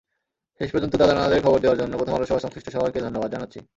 [0.61, 3.59] শেষ পর্যন্ত দাদা-নানাদের খবরটা দেওয়ার জন্য প্রথম আলোসহ সংশ্লিষ্ট সবাইকে ধন্যবাদ জানাচ্ছি।